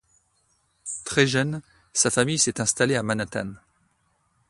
Très 1.05 1.27
jeune, 1.27 1.61
sa 1.93 2.09
famille 2.09 2.39
s'est 2.39 2.59
installée 2.59 2.95
à 2.95 3.03
Manhattan. 3.03 3.53